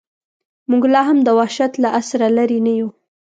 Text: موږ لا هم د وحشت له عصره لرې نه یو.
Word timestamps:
موږ 0.69 0.83
لا 0.93 1.01
هم 1.09 1.17
د 1.23 1.29
وحشت 1.39 1.73
له 1.83 1.89
عصره 1.97 2.27
لرې 2.37 2.59
نه 2.65 2.71
یو. 2.79 2.89